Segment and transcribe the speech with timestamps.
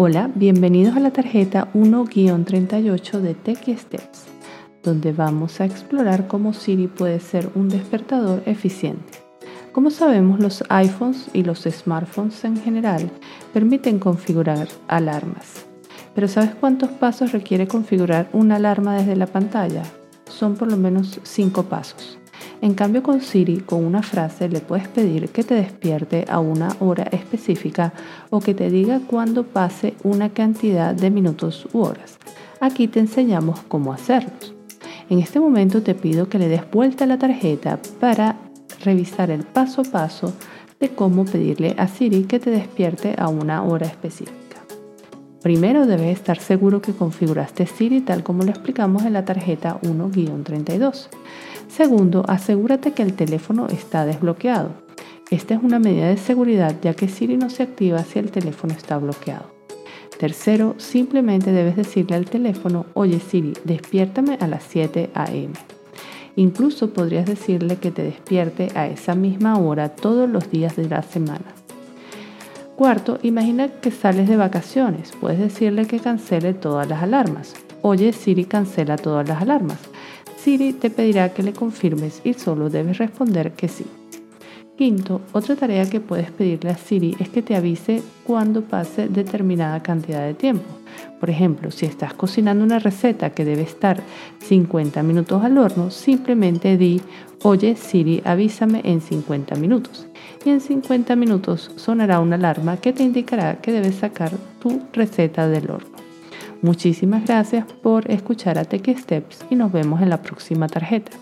[0.00, 4.26] Hola, bienvenidos a la tarjeta 1-38 de Techie Steps,
[4.84, 9.18] donde vamos a explorar cómo Siri puede ser un despertador eficiente.
[9.72, 13.10] Como sabemos, los iPhones y los smartphones en general
[13.52, 15.66] permiten configurar alarmas.
[16.14, 19.82] Pero ¿sabes cuántos pasos requiere configurar una alarma desde la pantalla?
[20.30, 22.20] Son por lo menos 5 pasos.
[22.60, 26.76] En cambio con Siri, con una frase le puedes pedir que te despierte a una
[26.80, 27.92] hora específica
[28.30, 32.18] o que te diga cuándo pase una cantidad de minutos u horas.
[32.60, 34.30] Aquí te enseñamos cómo hacerlo.
[35.10, 38.36] En este momento te pido que le des vuelta a la tarjeta para
[38.84, 40.32] revisar el paso a paso
[40.80, 44.47] de cómo pedirle a Siri que te despierte a una hora específica.
[45.42, 51.08] Primero debes estar seguro que configuraste Siri tal como lo explicamos en la tarjeta 1-32.
[51.68, 54.70] Segundo, asegúrate que el teléfono está desbloqueado.
[55.30, 58.74] Esta es una medida de seguridad ya que Siri no se activa si el teléfono
[58.74, 59.46] está bloqueado.
[60.18, 65.52] Tercero, simplemente debes decirle al teléfono, oye Siri, despiértame a las 7 a.m.
[66.34, 71.02] Incluso podrías decirle que te despierte a esa misma hora todos los días de la
[71.02, 71.57] semana.
[72.78, 75.10] Cuarto, imagina que sales de vacaciones.
[75.20, 77.56] Puedes decirle que cancele todas las alarmas.
[77.82, 79.80] Oye, Siri cancela todas las alarmas.
[80.36, 83.84] Siri te pedirá que le confirmes y solo debes responder que sí.
[84.76, 89.82] Quinto, otra tarea que puedes pedirle a Siri es que te avise cuando pase determinada
[89.82, 90.70] cantidad de tiempo.
[91.18, 94.00] Por ejemplo, si estás cocinando una receta que debe estar
[94.38, 97.00] 50 minutos al horno, simplemente di,
[97.42, 100.07] oye Siri, avísame en 50 minutos.
[100.44, 105.48] Y en 50 minutos sonará una alarma que te indicará que debes sacar tu receta
[105.48, 105.96] del horno.
[106.62, 111.12] Muchísimas gracias por escuchar a Tech Steps y nos vemos en la próxima tarjeta.